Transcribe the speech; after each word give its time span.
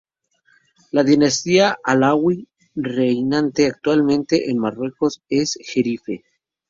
La 0.89 1.03
dinastía 1.03 1.77
alauí 1.85 2.47
reinante 2.73 3.67
actualmente 3.67 4.49
en 4.49 4.57
Marruecos 4.57 5.21
es 5.29 5.59
jerife. 5.61 6.23